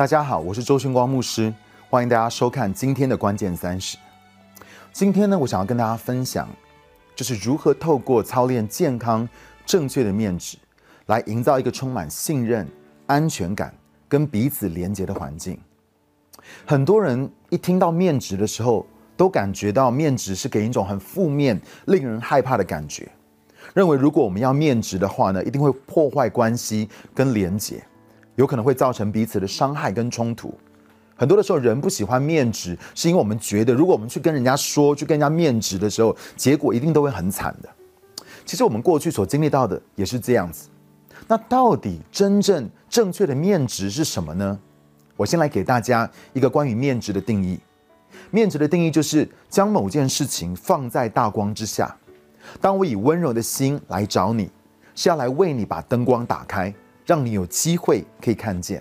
[0.00, 1.52] 大家好，我是周勋光牧师，
[1.90, 3.98] 欢迎大家收看今天的关键三十。
[4.94, 6.48] 今天呢，我想要跟大家分享，
[7.14, 9.28] 就是如何透过操练健康、
[9.66, 10.56] 正确的面质，
[11.04, 12.66] 来营造一个充满信任、
[13.08, 13.74] 安全感
[14.08, 15.58] 跟彼此连接的环境。
[16.64, 18.86] 很多人一听到面值的时候，
[19.18, 23.06] 都感觉到面值是给人一种很负面、令人害怕的感觉，
[23.74, 27.84] 认为如果我们要面值的话呢，一定会破坏关系跟连结。
[28.40, 30.58] 有可能会造成彼此的伤害跟冲突。
[31.14, 37.68] 很多的时候，人不喜欢面直，是因为我们觉得，如果我们去跟人家说，去跟人家面直的时候，结果一定都会很惨的。
[38.46, 40.70] 其实我们过去所经历到的也是这样子。
[41.28, 44.58] 那到底真正正确的面直是什么呢？
[45.16, 47.60] 我先来给大家一个关于面直的定义。
[48.30, 51.94] 面直的定义就是将某件事情放在大光之下。
[52.58, 54.50] 当我以温柔的心来找你，
[54.94, 56.74] 是要来为你把灯光打开。
[57.10, 58.80] 让你有机会可以看见。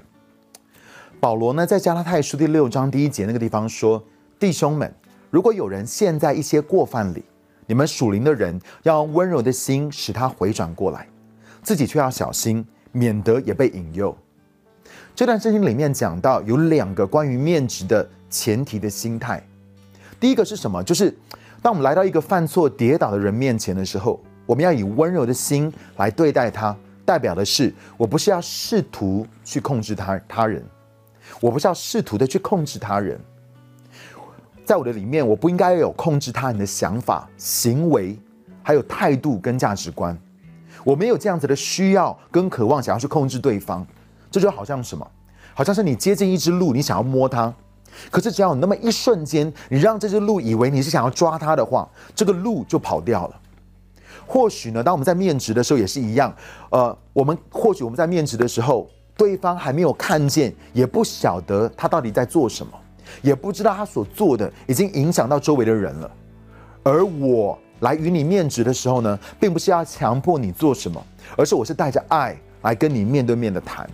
[1.19, 4.03] 保罗呢，在加拉太书第六章第一节那个地方说
[4.37, 4.93] ：“弟兄们，
[5.31, 7.23] 如果有人陷在一些过犯里，
[7.65, 11.07] 你们属灵的人要温柔的心使他回转过来，
[11.63, 14.15] 自己却要小心，免得也被引诱。”
[15.15, 19.43] 这段圣经里面讲到有两个关于面值的前提的心态。
[20.19, 20.83] 第一个是什么？
[20.83, 21.11] 就是
[21.63, 26.77] 当我们来到一个犯错跌倒的人面前的时候，我们要以温柔的心来对待他。
[27.09, 30.63] 代表的是，我不是要试图去控制他他人，
[31.41, 33.19] 我不是要试图的去控制他人，
[34.63, 38.15] 在我的里面，我不应该有控制他人的想法、行为，
[38.61, 40.15] 还有态度跟价值观。
[40.83, 43.83] 我没有这样子的需要跟渴望，想要去控制对方。
[44.29, 45.11] 这就好像什么？
[45.55, 47.51] 好像是你接近一只鹿，你想要摸它，
[48.11, 53.41] 可是只要有那么一瞬间，你让这只鹿以为你是想要抓它的话，这个鹿就跑掉了。
[54.31, 56.31] 或许呢，当我们在面值的时候也是一样，
[56.69, 62.71] 呃，我们或许我们在面值的时候，对方还没有看见，也不晓得他到底在做什么，
[63.23, 66.11] 也不知道他所做的已经影响到周围的人了。
[66.83, 71.03] 而我来与你面值的时候呢，并不是要强迫你做什么，
[71.35, 73.89] 而是我是带着爱来跟你面对面的谈。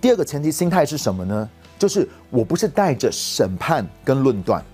[0.00, 1.50] 第二个前提心态是什么呢？
[1.76, 4.64] 就是我不是带着审判跟论断，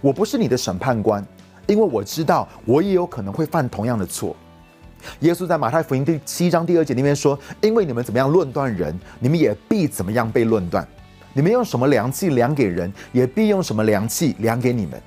[0.00, 1.22] 我不是你的审判官。
[1.68, 4.34] 因为我知道，我也有可能会犯同样的错。
[5.20, 10.82] 耶稣在马太福音第七章第二节里面说：“因为你们怎么样论断人，你们也必怎么样被论断；
[11.34, 15.00] 你们用什么量器量给人，也必用什么量器量给你们。”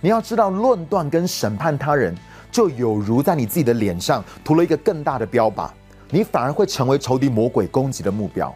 [0.00, 2.16] 你要知道，论断跟审判他人，
[2.52, 5.68] 就有如在你自己的脸上涂了一个更大的标靶，
[6.10, 8.54] 你反而会成为仇敌魔鬼攻击的目标。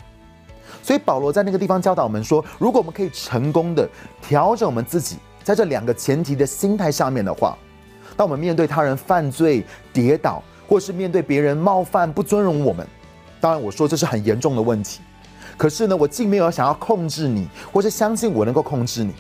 [0.80, 3.88] 所以保罗在那个地方教导我们说：，如果我们可以成功的
[4.20, 5.16] 调整我们自己。
[5.42, 7.56] 在这两个前提的心态上面的话，
[8.16, 12.86] 当我们面对他人犯罪、跌倒，或是面对别人冒犯、不尊荣我们，
[13.40, 15.00] 当然我说这是很严重的问题。
[15.56, 19.12] 可是呢，我既没有想要控制你，或是相信我能够控制你，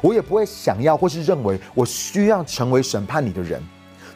[0.00, 3.62] 我也不会想要或是认为我需要成为审判你的人，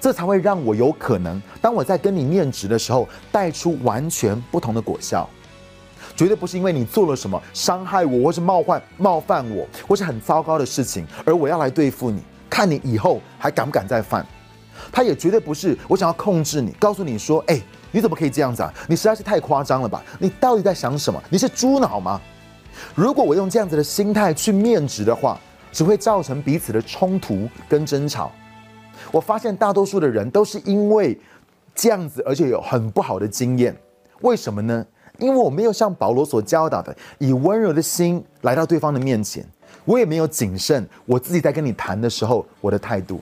[0.00, 5.28] 这才会让我有可能，当我在跟你面值的时候，带出完全不同的果效。
[6.20, 14.22] 绝对不是因为你做了什么伤害我，或是冒犯冒犯我，或是很糟糕的事情，而我要来对付你，看你以后还敢不敢再犯。
[14.92, 17.58] 他也绝对不是我想要控制你，告诉你说，哎，
[17.90, 18.70] 你怎么可以这样子啊？
[18.86, 20.04] 你实在是太夸张了吧？
[20.18, 21.18] 你到底在想什么？
[21.30, 22.20] 你是猪脑吗？
[22.94, 25.40] 如果我用这样子的心态去面值的话，
[25.72, 28.30] 只会造成彼此的冲突跟争吵。
[29.10, 31.18] 我发现大多数的人都是因为
[31.74, 33.74] 这样子，而且有很不好的经验。
[34.20, 34.84] 为什么呢？
[35.20, 39.46] 因为我没有像保罗所教导的，以温柔的心来到对方的面前，
[39.84, 43.20] 我也没有谨慎我自己在跟你谈的时候我的态度。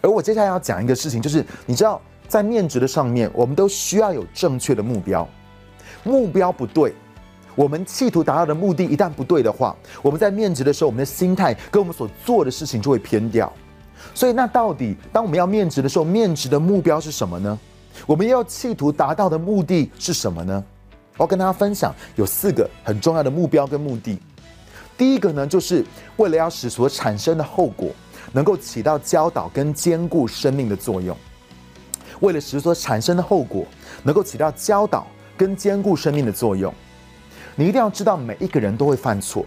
[0.00, 5.26] 而我接下来要讲一个事情，就是你知道，在面值的上面，我们都需要有正确的目标。
[6.02, 6.94] 目标不对，
[7.54, 13.50] 我们企图达到的目的一旦不对的话，我们在面值的时候，我们的心态跟我们所做的事情就会偏掉。
[14.14, 17.58] 所以，那到底当我们要面值的时候，面值的目标是什么呢？
[18.06, 20.62] 我们要企图达到的目的是什么呢？
[21.16, 24.18] 我要跟大家分享有四个很重要的目标跟目的。
[24.98, 25.84] 第一个呢，就是
[26.16, 27.90] 为了要使所产生的后果
[28.32, 31.16] 能够起到教导跟兼顾生命的作用。
[32.20, 33.64] 为了使所产生的后果
[34.02, 35.06] 能够起到教导
[35.36, 36.72] 跟兼顾生命的作用，
[37.56, 39.44] 你一定要知道每一个人都会犯错。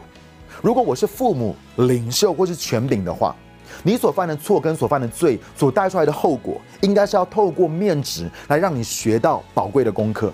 [0.61, 3.35] 如果我是父母、领袖或是权柄的话，
[3.83, 10.31] 你所犯的错跟所犯的罪所带出来的后果，应该是要透过面值来让你学到宝贵的功课。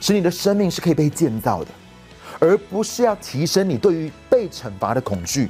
[0.00, 1.70] 使你的生命是可以被建造的，
[2.38, 5.48] 而不是要提升你对于被惩罚的恐惧。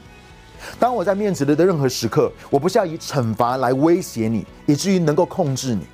[0.79, 5.87] 当我在面子的任何时刻，我不是要以惩罚来威胁你，以至于能够控制你。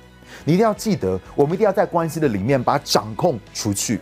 [0.45, 3.99] 你一定要记得，我们一定要在关系的里面把掌控除去。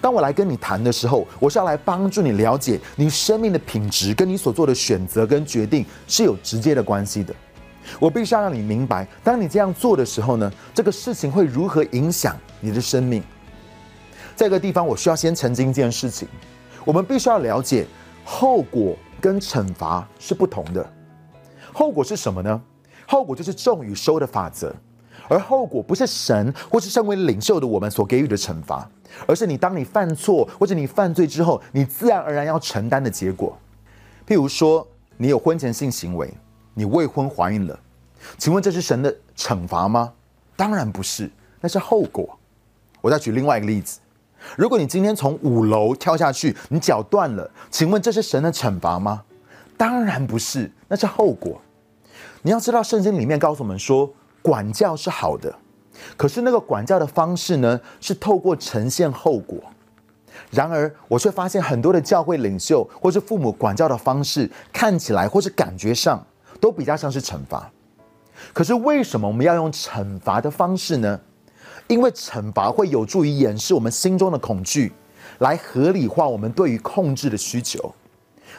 [0.00, 7.34] 当我来跟你谈的时候，我是要来帮助你了解你生命的品质跟你所做的选择跟决定是有直接的关系的。
[7.98, 13.22] 我必须要让你明白，当你这样做的时候呢，这个事情会如何影响你的生命。
[14.36, 16.28] 这个地方，我需要先澄清一件事情：
[16.84, 17.86] 我们必须要了解
[18.24, 20.86] 后果跟惩罚是不同的。
[21.72, 22.62] 后果是什么呢？
[23.06, 24.74] 后果就是种与收的法则，
[25.28, 28.88] 而后果不是神或是身为领袖的我们所给予的惩罚，
[29.26, 33.58] 而是你当你犯错或者你犯罪之后，你自然而然要承担的结果。
[34.26, 34.86] 譬如说，
[35.16, 36.32] 你有婚前性行为。
[36.78, 37.80] 你未婚怀孕了，
[38.36, 40.12] 请问这是神的惩罚吗？
[40.56, 42.38] 当然不是，那是后果。
[43.00, 43.98] 我再举另外一个例子：
[44.56, 49.22] 如果你今天从五楼跳下去，你脚断了，请问这是神的惩罚吗？
[49.76, 51.60] 当然不是，那是后果。
[52.42, 54.10] 你要知道，圣经里面告诉我们说，
[54.42, 55.54] 管教是好的，
[56.16, 59.58] 可是那个管教的方式呢，是透过呈现后果。
[60.50, 66.24] 然而，我却发现很多的教会领袖或是父母管教的方式，看起来或是感觉上。
[66.58, 67.70] 都比较像是惩罚，
[68.54, 71.20] 可是为什么我们要用惩罚的方式呢？
[71.88, 74.92] 因为惩罚会有助于掩饰我们心中的恐惧，
[75.38, 77.94] 来合理化我们对于控制的需求。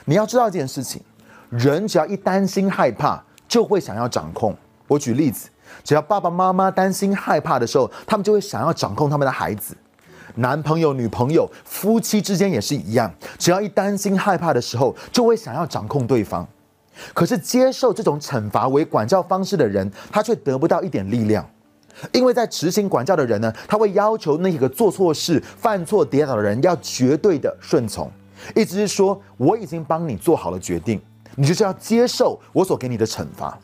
[0.05, 1.01] 你要知道一件事情：
[1.49, 4.55] 人只要一担心害怕，就会想要掌控。
[4.87, 5.49] 我举例子，
[5.83, 9.73] 只要爸爸妈妈担心害怕的时候，他们就会想要掌控他们的孩子；
[10.35, 16.47] 男朋友、女朋友、夫妻之间也是一样，只要一担心害怕的时候，就会想要掌控对方。
[17.13, 21.47] 可是接受这种惩罚为管教方式的人，他却得不到一点力量，
[22.11, 28.11] 因为在执行管教的人呢，他会要求那个做错事、犯错、跌倒的人要绝对的顺从，
[28.55, 31.01] 意思是说我已经帮你做好了决定，
[31.35, 33.57] 你就是要接受我所给你的惩罚。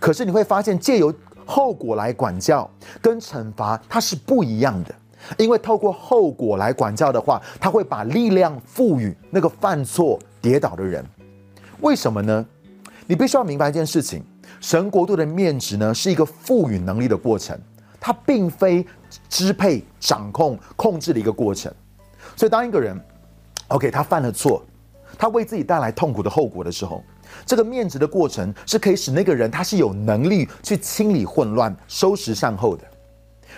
[0.00, 1.12] 可是你会发现，借由
[1.44, 2.68] 后果来管教
[3.00, 4.94] 跟惩罚它是不一样的，
[5.36, 11.04] 因为透过后果来管教的话，他会把力量赋予那个犯错、跌倒的人。
[11.80, 12.44] 为什么呢？
[13.06, 14.22] 你必须要明白一件事情：
[14.60, 17.58] 神国度的面值呢，是一个赋予能力的过程，
[18.00, 18.86] 它并非
[19.28, 21.72] 支配、掌控、控制的一个过程。
[22.36, 22.98] 所以，当一个人
[23.68, 24.64] ，OK，他犯了错，
[25.16, 27.02] 他为自己带来痛苦的后果的时候，
[27.46, 32.84] 这个面值的过程是可以使那个人他是有能力去清理混乱、收拾善后的。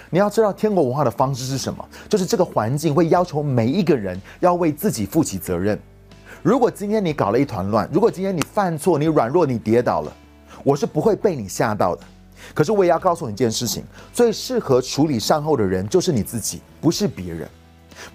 [0.08, 1.84] 你要知道，天国文化的方式是什么？
[2.08, 5.78] 就是这个环境会要求每一个人要为自己负起责任。
[6.42, 10.12] 如果今天你搞了一团乱，如果今天你犯错、你软弱、你跌倒了，
[10.62, 12.02] 我是不会被你吓到的。
[12.54, 17.48] 可是我也要告诉你一件事情：最适合处理善后的人就是你自己，不是别人，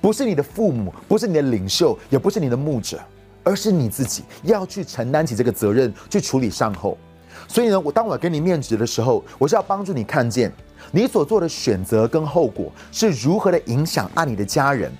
[0.01, 2.99] 不是你的父母，不是你的领袖，也不是你的牧者，
[3.43, 6.97] 而是你自己要去承担起这个责任，去处理善后。
[7.47, 10.51] 所以呢，我当我给你面子的时候，我是要帮助你看见
[10.91, 14.91] 你所做的选择跟后果是如何的影响爱你的家人、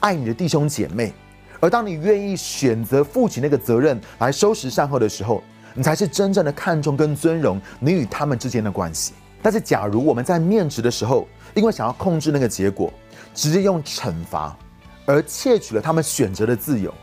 [0.00, 1.14] 爱你的弟兄姐妹。
[1.60, 5.42] 而当你愿意选择负起那个责任来收拾善后的时候，
[5.74, 9.12] 你才是真正的看重跟尊荣你与他们之间的关系。
[9.42, 12.90] 但是，假如我们在面值的时候，因为想要控制那个结果，
[13.34, 14.56] 直接用惩罚，
[15.04, 16.94] 而窃取了他们选择的自由，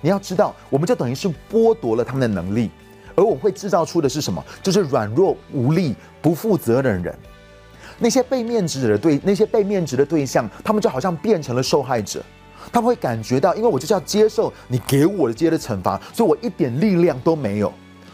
[0.00, 2.70] 你要知道，我们就等于是剥夺了他们的能力，
[3.14, 4.42] 而我会制造出的是什么？
[4.62, 7.18] 就是软弱无力、不负责任的人。
[7.98, 12.24] 那些被面值的对，那些被面值的对象，他们就好像变成了受害者。
[12.72, 17.70] 他们会感觉到，因为我就是要接受你给我的这些的惩罚，所以我一点力量都没有。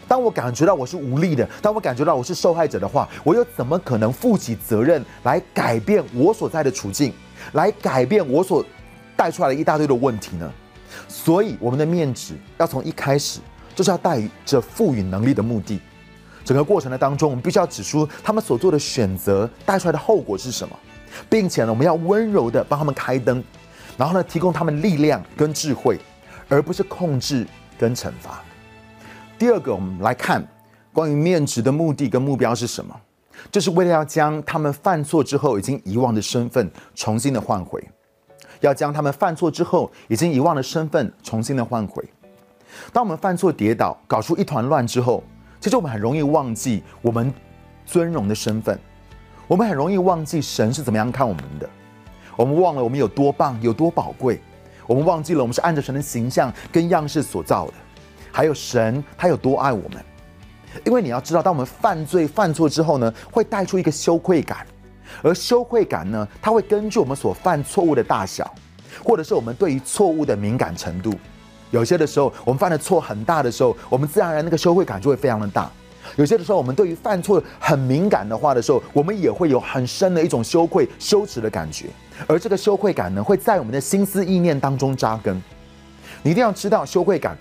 [0.07, 7.13] 当我感觉到我是无力的，当我感觉到我是受害者的话，我又怎么可能负起责任来改变我所在的处境，
[7.53, 8.65] 来改变我所
[9.15, 10.51] 带出来的一大堆的问题呢？
[11.07, 13.39] 所以，我们的面子要从一开始
[13.75, 15.79] 就是要带着赋予能力的目的。
[16.45, 20.73] 整个过程的当中，我们必须要指出他们所做的选择带出来的后果是什么，
[21.29, 23.43] 并且呢，我们要温柔的帮他们开灯。
[23.97, 25.99] 然后呢，提供他们力量跟智慧，
[26.47, 27.45] 而不是控制
[27.77, 28.41] 跟惩罚。
[29.37, 30.45] 第二个，我们来看
[30.91, 32.99] 关于面值的目的跟目标是什么？
[33.51, 37.87] 就是为了要将他们犯错之后已经遗忘的身份重新的换回，
[38.61, 42.03] 要将他们犯错之后已经遗忘的身份重新的换回。
[42.91, 45.23] 当我们犯错跌倒，搞出一团乱之后，
[45.59, 47.31] 其实我们很容易忘记我们
[47.85, 48.79] 尊荣的身份，
[49.47, 51.69] 我们很容易忘记神是怎么样看我们的。
[52.35, 54.41] 我们忘了我们有多棒，有多宝贵。
[54.87, 57.73] 我们忘记了我们是按着神的形象跟样式所造的，
[58.37, 59.97] 还有神他有多爱我们。
[60.85, 64.63] 因为你要知道，当我们犯罪犯错之后呢，会带出一个羞愧感，
[65.23, 68.53] 而羞愧感呢，它会根据我们所犯错误的大小，
[69.03, 71.11] 或者是我们对于错误的敏感程度。
[71.71, 75.67] 有些的时候，我们犯的错很大的时候，我们自然而然那个羞愧感就会非常的大。
[76.15, 81.87] 有些的时候，我们对于犯错很敏感的话的时候，我们也会有很深的一种羞愧、羞耻的感觉。
[82.27, 85.41] 而这个羞愧感呢，会在我们的心思意念当中扎根。
[86.21, 87.37] 你一定要知道，羞愧感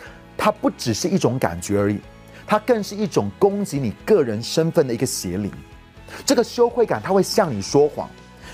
[0.47, 1.99] 它不只是一种感觉而已，
[2.47, 5.51] 它更是一种攻击你个人身份的一个邪灵。
[6.25, 8.09] 这个羞愧感，它会向你说谎，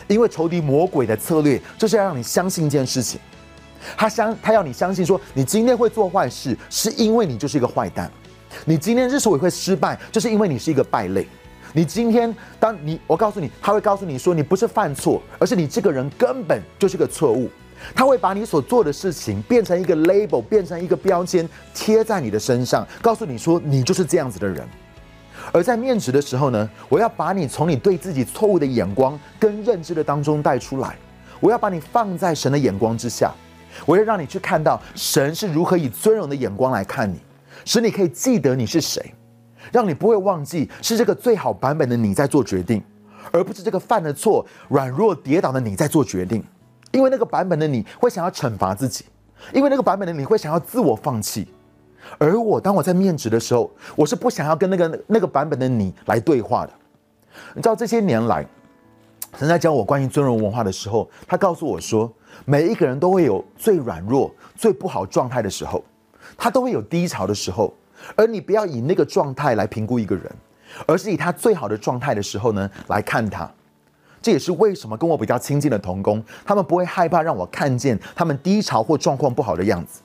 [0.08, 3.20] 因为仇敌魔鬼的策略就是要让你相信一件事情，
[3.94, 8.10] 他相他要你相信说，你今天会做坏事，是因为你就是一个坏蛋。
[8.64, 11.26] 你今天之所以会失败，就是因为你是一个败类。
[11.74, 17.50] 你今天，当你我告诉你，他会告诉你说，你不是犯错，而是你这个人根本就是个错误。
[17.94, 24.66] 他会把你所做的事情变成一个 label，变成一个标签，贴在你的身上，告诉你说你就是这样子的人。
[25.52, 30.96] 而在面值的时候呢，我要把你从你对自己错误的眼光跟认知的当中带出来，
[31.40, 33.32] 我要把你放在神的眼光之下，
[33.84, 37.16] 我要让你去看到神是如何以尊荣的眼光来看你。
[37.64, 39.14] 使你可以记得你是谁，
[39.70, 42.82] 让你不会忘记是这个最好版本的你在做决定，
[43.30, 46.42] 而不是这个犯了错、软弱跌倒的你在做决定。
[46.92, 49.04] 因为那个版本的你会想要惩罚自己，
[49.52, 51.48] 因为那个版本的你会想要自我放弃。
[52.18, 56.72] 而我当我在面值的时候，我是不想要跟那个那个版本的你来对话的。
[57.54, 58.46] 你知道这些年来，
[59.38, 62.12] 神在教我关于尊荣文化的时候，他告诉我说，
[62.44, 65.82] 每一个人都会有最软弱、最不好状态的时候。
[66.36, 67.72] 他都会有低潮的时候，
[68.16, 70.24] 而你不要以那个状态来评估一个人，
[70.86, 73.50] 而是以他最好的状态的时候呢来看他。
[74.22, 80.00] 这也是为什么跟我比较亲近的童工，他们不会害怕让我看见他们低潮或状况不好的样子，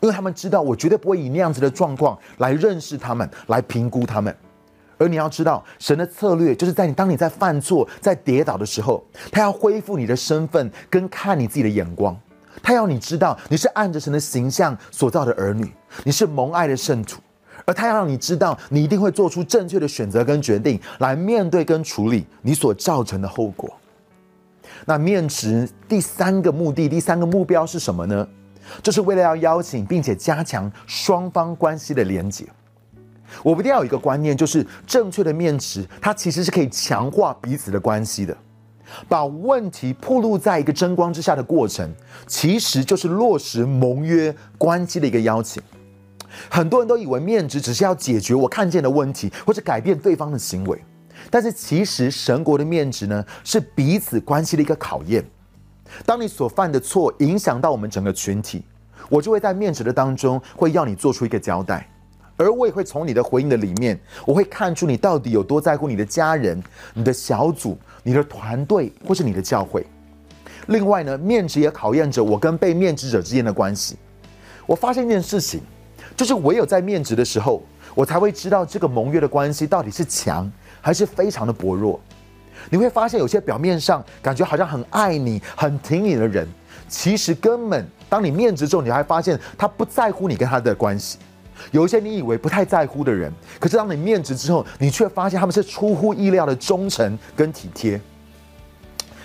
[0.00, 4.34] 因为他们知道我绝对不会以那样子的状况来认识他们，来评估他们。
[4.98, 9.02] 而你要知道，神的策略就是在你当你在犯错、在跌倒的时候，
[9.32, 12.16] 他要恢复你的身份跟看你自己的眼光。
[12.62, 15.72] 他要你知道，你是按着神的形象所造的儿女，
[16.04, 17.20] 你是蒙爱的圣徒，
[17.64, 23.72] 而他要让你知道，你一定会做出正确的选择跟决定，来面对跟处理你所造成的后果。
[24.84, 28.26] 那面值第三个目的，第三个目标是什么呢？
[28.82, 32.46] 就是为了要邀请并且加强双方关系的连结。
[33.42, 38.36] 我们一定要有一个观念，就是正确的面值，它其实是可以强化彼此的关系的。
[39.08, 41.90] 把问题暴露在一个争光之下的过程，
[42.26, 45.62] 其实就是落实盟约关系的一个邀请。
[46.50, 50.82] 很多人都以为面值只是要解决我看见的问题，或者改变对方的行为，
[51.30, 55.24] 但是其实神国的面值呢，是彼此关系的一个考验。
[56.06, 58.64] 当你所犯的错影响到我们整个群体，
[59.08, 61.88] 我就会在面值的当中会要你做出一个交代。
[62.38, 66.60] 而我也会从你的回应的里面，我会看出你到底有多在乎你的家人、
[66.94, 69.86] 你的小组、你的团队或是你的教会。
[70.68, 73.96] 另外呢，面值也考验着我跟被面值者之间的关系。
[74.66, 75.60] 我发现一件事情，
[76.22, 77.60] 就是唯有在面值的时候，
[77.96, 80.48] 我才会知道这个盟约的关系到底是强
[80.80, 82.00] 还是非常的薄弱。
[82.70, 86.46] 你会发现，有些表面上感觉好像很爱你、很挺你的人，
[86.88, 91.18] 其实根本当你面值之后，你还发现他不在乎你跟他的关系。
[91.72, 98.00] 有一些你以为不太在乎的人，可是当你面值之后，你却发现他们是出乎意料的忠诚跟体贴。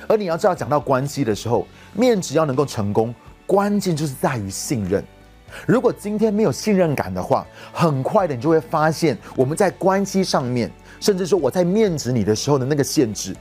[0.07, 3.13] 而你要知道，讲到关系的时候，面值要能够成功，
[3.45, 5.05] 关键就是在于信任。
[5.65, 13.35] 如果今天没有信任感的话，很快的你就会发现我们在关系上面，甚至说我在面值你的时候的那个限制。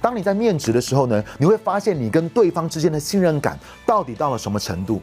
[0.00, 5.00] 当你在面值的时候呢，你会发现你跟对方之间的信任感到底到了什么程度。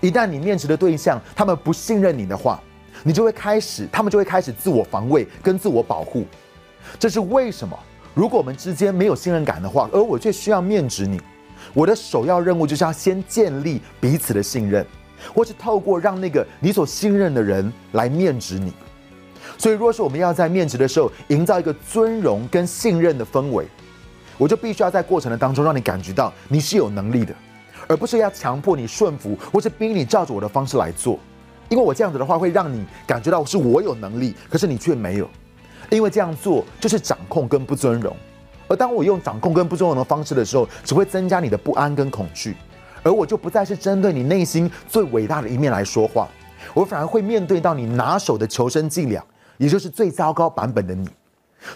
[0.00, 2.60] 一旦你面值的对象他们不信任你的话，
[3.02, 6.26] 你就会开始，他们就会开始自我防卫跟自我保护。
[6.98, 7.78] 这是为什么？
[8.14, 11.20] 如果我们之间没有信任感的话，而我却需要面值你，
[11.72, 14.84] 我的首要任务就是要先建立彼此的信任，
[15.34, 18.72] 或是透过让那个你所信任的人来面值你。
[19.58, 23.66] 所以，若是我们要在面值的时候营造一个尊荣跟信任的氛围，
[24.36, 27.34] 我就必须要在过程的当中让你感觉到你是有能力的。
[27.88, 31.20] 而不是要强迫你顺服，或是逼你照着我的方式来做，
[31.68, 35.30] 因为我这样子的话会让你感觉到是我有能力，可是你却没有，
[35.88, 38.16] 因为这样做就是掌控跟不尊荣。
[38.66, 42.56] 而当我用掌控跟不尊荣的方式的时候，只会增加你的不安跟恐惧，
[43.06, 46.28] 而我就不再是针对你内心最伟大的一面来说话，
[46.74, 49.24] 我反而会面对到你拿手的求生伎俩，
[49.58, 51.08] 也就是最糟糕版本的你。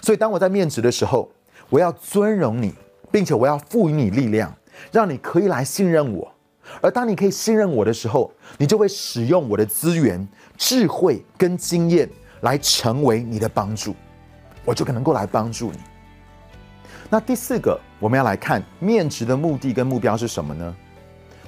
[0.02, 1.30] 所以当我在面值的时候，
[1.68, 2.74] 我要尊荣你，
[3.12, 4.52] 并且我要赋予你力量。
[4.90, 6.32] 让你可以来信任我，
[6.80, 12.08] 而当你可以信任我的时候，你就会使用我的资源、智慧跟经验
[12.40, 13.94] 来成为你的帮助，
[14.64, 15.78] 我就可能够来帮助你。
[17.08, 20.74] 那第四个，我们要来看面值的目的跟目标是什么呢？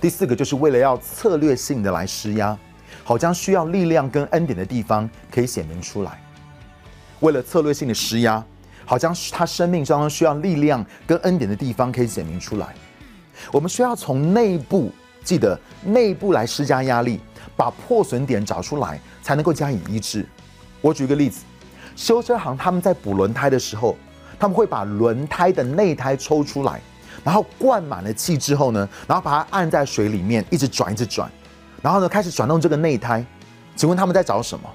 [0.03, 2.59] 第四个就是为了要策略性的来施压，
[3.05, 6.21] 好将需要力量跟恩典的地方可以显明出来。
[7.21, 8.45] 为了策略性的施压，
[8.85, 12.75] 好像他生命当中需要力量跟恩典的地方可以显明出来。
[13.53, 14.91] 我们需要从内部
[15.23, 17.21] 记得内部来施加压力，
[17.57, 20.27] 把破损点找出来，才能够加以医治。
[20.81, 21.45] 我举一个例子，
[21.95, 23.97] 修车行他们在补轮胎的时候，
[24.37, 26.81] 他们会把轮胎的内胎抽出来，
[27.25, 31.31] 然后灌满了气之后呢，然后把它按在水里面，一直转，一直转，
[31.81, 33.25] 然后呢开始转动这个内胎。
[33.75, 34.69] 请问他们在找什么？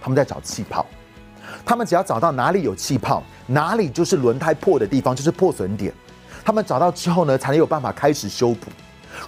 [0.00, 0.84] 他们在找气泡。
[1.64, 5.92] 他们只要找到哪里有气泡，哪里就是轮胎破的地方，就是破损点。
[6.44, 8.66] 他们找到之后呢，才能有办法开始修补。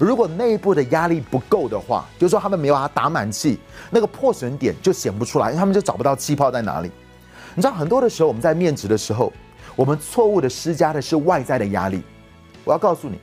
[0.01, 3.59] 如果内部的压力不够的话，就是说他们没有把它打满气，
[3.91, 6.91] 那个破损点就显不出来，因为他们就找不到气泡在哪里。
[7.55, 9.33] 你知道很多的时候，我们在面值的时候，
[9.77, 12.03] 我们错误的施加的是外在的压力。
[12.65, 13.19] 我要告诉你，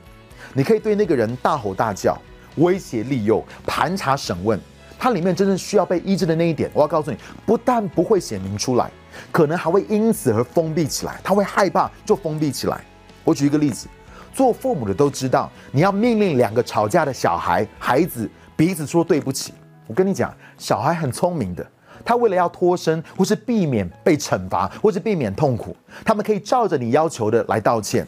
[0.54, 2.16] 你可以对那个人大吼大叫、
[2.56, 4.58] 威胁利诱、盘查审问。
[4.98, 8.88] 它里面真正需要被医治的那一点，我要告诉你，不但不会显明出来，
[9.32, 11.20] 可能还会因此而封闭起来。
[11.24, 12.84] 他会害怕，就封闭起来。
[13.24, 13.88] 我举一个例子，
[14.32, 19.52] 做父母的都知道，你要命令两个吵架的小孩孩子彼此说对不起。
[19.88, 21.66] 我跟你讲，小孩很聪明的，
[22.04, 28.06] 他为了要脱身，或是避免被惩罚，或是避免痛苦，他们可以照着你要求的来道歉。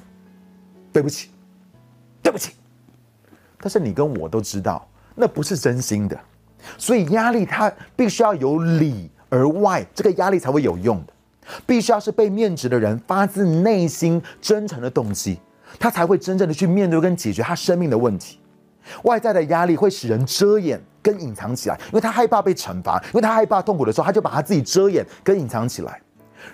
[0.95, 1.31] 对不起，
[2.23, 2.53] 对不起。
[3.59, 4.87] 但是你跟我都知道，
[5.17, 6.17] 那不是真心的。
[6.79, 11.13] 所以压力它必须要由里而外，这个压力才会有用的。
[11.67, 15.41] 必须要是被面值的人发自内心真诚的动机，
[15.81, 18.39] 他才会真正的去面对跟解决他生命的问题。
[19.03, 26.01] 外在的压力会使人遮掩跟隐藏起来，因为他害怕被惩罚，因为他害怕痛苦的时候，他就把他自己遮掩跟隐藏起来。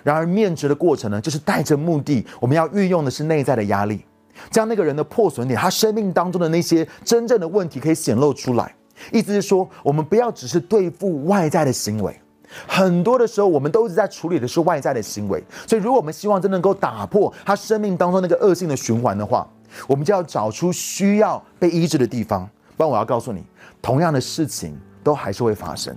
[0.03, 4.03] 然而面值的过程呢，就是带着目的，我们要运用的是内在的压力，
[4.49, 8.73] 将那个人的破损点，他生命当中的那些真正的问题可以显露出来。
[9.11, 12.19] 意思是说，我们不要只是对付外在的行为，
[12.67, 15.43] 很多的时候我们都一直在处理的是外在的行为。
[15.67, 19.47] 所以，如果我们希望真能够打破他生命当中那个恶性的循环的话，
[19.87, 22.47] 我们就要找出需要被医治的地方。
[22.77, 23.43] 不然，我要告诉你，
[23.81, 25.95] 同样的事情都还是会发生。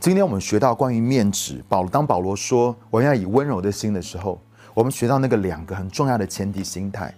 [0.00, 4.40] 今天我们学到关于面纸，保当保罗说我要以温柔的心的时候，
[4.74, 7.14] 我们学到那个两个很重要的前提心态，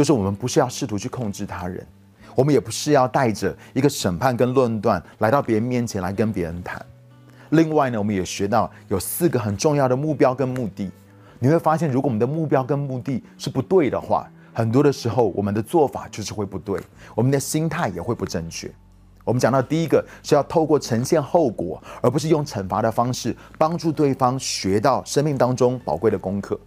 [0.00, 1.86] 就是我们不是要试图去控制他人。
[2.34, 6.82] 我们也不是要带着一个审判跟论断来到别人面前来跟别人谈。
[7.50, 10.90] 另外呢，我们也学到有四个很重要的目标跟目的。
[11.38, 16.80] 你会发现，如果我们的目标跟目的是不对的话，很多的时候我们的做法就是会不对，
[17.14, 18.72] 我们的心态也会不正确。
[19.22, 26.58] 我们讲到第一个是要透过呈现后果，而不是用惩罚的方式帮助对方学到生命当中宝贵的功课。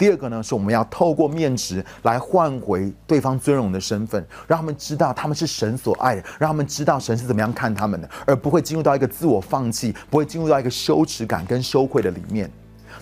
[0.00, 12.50] 第二个呢，是我们要透过面值来换回对方尊荣的身份，让他们知道他们是神所爱的，让他们知道神是怎么样看他们的，而不会进入到一个自我放弃，不会进入到一个羞耻感跟羞愧的里面。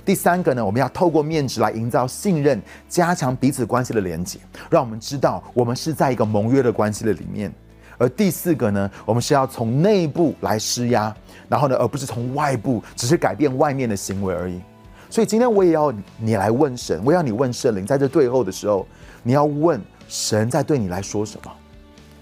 [0.05, 7.53] 第三个呢，我们要透过面值来营造信任，加强彼此关系的连接，让我们知道我们是在一个盟约的关系的里面。
[7.97, 11.15] 而第四个呢，我们是要从内部来施压，
[11.49, 14.61] 然后呢，而不是从外部，只是改变外面的行为而已。
[15.11, 18.87] 所以今天我也要你来问神，我要你问圣灵，在这最后的时候，
[19.23, 21.51] 你要问神在对你来说什么？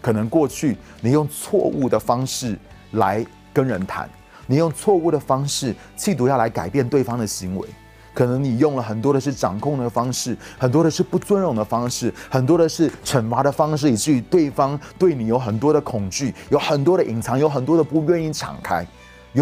[0.01, 2.57] 可能过去你用错误的方式
[2.93, 4.09] 来跟人谈，
[4.47, 7.69] 你用错误的方式企图要来改变对方的行为，
[8.15, 18.87] 可能你用了很多的是掌控的方式，很多的是不尊荣的方式，很多的是惩罚的方式，以至于对方对你有很多的恐惧，有很多的隐藏，有很多的不愿意敞开。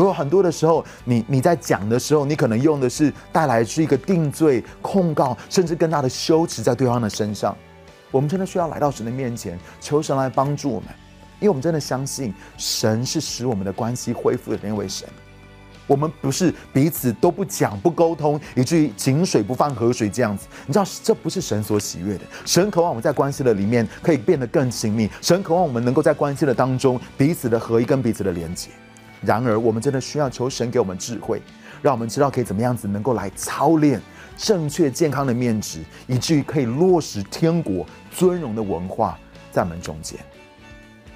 [0.02, 7.57] 有很多的时候，你你在讲的时候，你可能用的是带来是一个定罪、控告，甚至更大的羞耻在对方的身上。
[8.11, 10.88] 我们真的需要来到神的面前，求神来帮助我们，
[11.40, 15.09] 因为我们真的相信神是使我们的关系恢复的那位神。
[15.87, 20.46] 我们不是彼此都不讲、不沟通，以至于井水不犯河水这样子。
[20.66, 22.24] 你知道，这不是神所喜悦的。
[22.46, 28.70] 神渴望我们在关系的里面可以变得更亲密，神渴望我们能够在关系的当中彼此的合一跟彼此的连接。
[29.24, 31.40] 然而，我们真的需要求神给我们智慧，
[31.82, 34.00] 让我们知道可以怎么样子能够来操练
[34.37, 39.18] 正确健康的面值，以至于可以落实天国尊荣的文化
[39.50, 40.18] 在我们中间。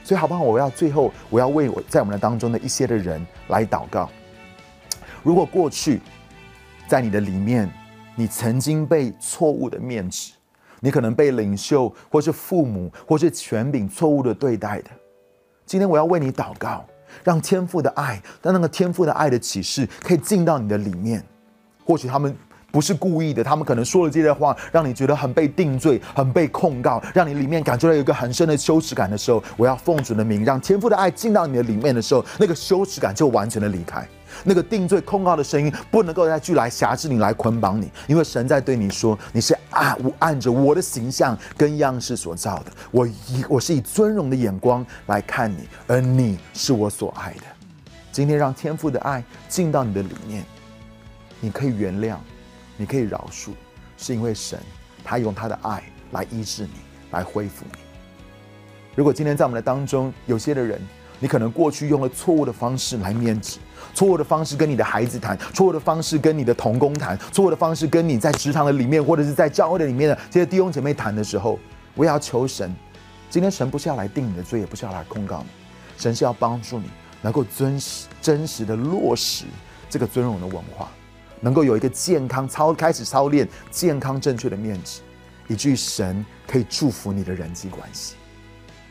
[0.04, 0.42] 所以，好不好？
[0.42, 4.08] 我要最后，我要为我在我们的当中的一些的人来祷告。
[5.22, 6.00] 如果过去
[6.86, 7.70] 在你的里面，
[8.14, 10.32] 你曾经被错误的面值，
[10.80, 14.90] 你可能被领袖或是父母或是权柄错误的对待的，
[15.66, 16.86] 今天我要为你祷告。
[17.24, 21.24] 让天赋的爱，让那个天赋的爱的启示可以进到你的里面。
[21.84, 22.36] 或许他们
[22.70, 34.06] 不是故意的，他们可能说了这些话，让你觉得很被定罪、很被控告，让你里面感觉到有一个很深的羞耻感的时候，我要奉主的名，让天赋的爱进到你的里面的时候，那个羞耻感就完全的离开，
[34.44, 47.42] 那个定罪控告的声音不能够再去来辖制你、来捆绑你，因为神在对你说，你是按我按着我的形象跟样式所造的，我以我是以尊荣的眼光来看你，而你是我所爱的。
[48.12, 50.44] 今天让天父的爱进到你的里面，
[51.40, 52.16] 你可以原谅。
[52.80, 53.50] 你可以饶恕，
[53.96, 54.56] 是因为神
[55.02, 56.70] 他用他的爱来医治你，
[57.10, 57.78] 来恢复你。
[58.94, 60.80] 如果今天在我们的当中有些的人，
[61.18, 63.58] 你可能过去用了错误的方式来面子，
[63.94, 71.58] 错误的方式跟你的孩子谈，错误的方式跟你的同工谈，错误的方式跟你在职场的里面或者是在教会的里面的这些弟兄姐妹谈的时候，
[71.94, 72.74] 我也要求神，
[73.28, 75.48] 今天神不是要来定你的罪，也不是要来控告你，
[75.96, 76.90] 神是要帮助你
[77.22, 79.44] 能够真实真实的落实
[79.90, 80.88] 这个尊荣的文化。
[81.40, 85.02] 能够有一个健康操，开始操练健康正确的面子，
[85.46, 88.14] 以至于神可以祝福你的人际关系。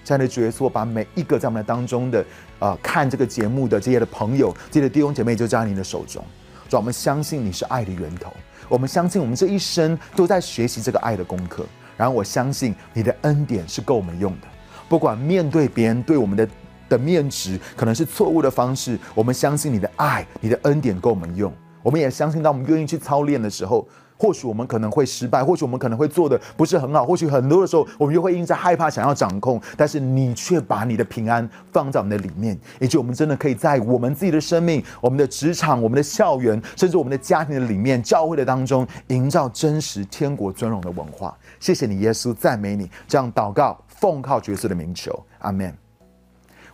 [0.08, 2.26] 这样的角色，把每一个在我们当中的
[2.60, 6.24] 呃看这个节目的这些的朋友、这些的弟兄姐妹，就交在你的手中。
[6.70, 8.32] 主，我们相信你是爱的源头，
[8.70, 11.66] 我们相信我们这一生都在学习这个爱的功课。
[11.98, 14.48] 然后我相信你的恩典是够我们用的，
[14.88, 16.48] 不管面对别人对我们的
[16.88, 21.52] 的面值可能是错误的方式，我们相信你的爱、你的恩典够我们用。
[21.84, 23.86] 我们也相信，当我们愿意去操练的时候，
[24.18, 41.38] 或许我们可能会失败，或许我们可能会做的不是很好，或许很多的时候我们又会因着害怕想要掌控，但是你却把你的平安放在我们的里面，以及我们真的可以在我们自己的生命、我们的职场、我们的校园，甚至我们的家庭的里面、教会的当中，营造真实天国尊荣的文化。
[41.60, 42.90] 谢谢你，耶稣，赞美你。
[43.08, 45.74] 这样祷告，奉靠角色的名求，阿门。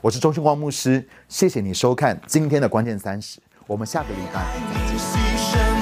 [0.02, 3.40] 我是钟兴光牧师，谢谢你收看今天的关键三十。
[3.66, 5.73] 我们下个礼拜。